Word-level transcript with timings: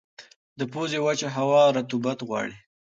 د 0.59 0.61
پوزې 0.71 0.99
وچه 1.05 1.27
هوا 1.37 1.61
رطوبت 1.77 2.19
غواړي. 2.27 2.55